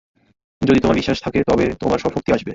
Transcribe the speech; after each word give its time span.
যদি 0.61 0.79
তোমার 0.79 0.95
বিশ্বাস 0.95 1.17
থাকে, 1.21 1.39
তবে 1.47 1.65
তোমার 1.79 1.99
সব 1.99 2.11
শক্তি 2.13 2.29
আসবে। 2.31 2.49